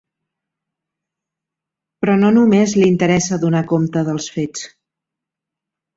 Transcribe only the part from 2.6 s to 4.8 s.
li interessa donar compte dels fets.